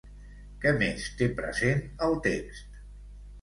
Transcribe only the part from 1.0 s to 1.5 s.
té